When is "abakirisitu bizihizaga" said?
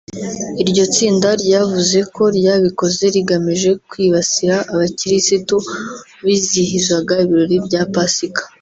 4.73-7.13